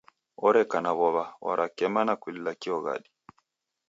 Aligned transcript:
Oreka 0.47 0.77
na 0.83 0.91
w'ow'a 0.99 1.25
warakema 1.45 2.01
na 2.07 2.13
kulila 2.21 2.51
kioghadi. 2.61 3.09